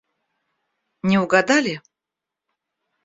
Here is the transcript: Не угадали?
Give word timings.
Не 1.09 1.19
угадали? 1.23 1.73